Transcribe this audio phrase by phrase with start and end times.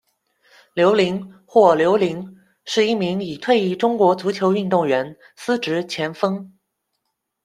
[0.73, 6.51] 刘麟，或刘林，是一名已退役中国足球运动员，司职前锋。